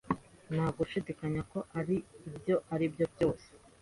Nta 0.53 0.65
gushidikanya 0.77 1.41
ko 1.51 1.59
ibyo 2.29 2.55
ari 2.73 2.85
byo 2.93 3.05
byose 3.13 3.47